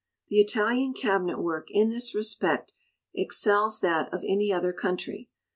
The 0.29 0.39
Italian 0.39 0.95
Cabinet 0.95 1.39
Work 1.39 1.67
in 1.69 1.91
this 1.91 2.15
respect 2.15 2.73
excels 3.13 3.81
that 3.81 4.11
of 4.11 4.23
any 4.27 4.51
other 4.51 4.73
country. 4.73 5.29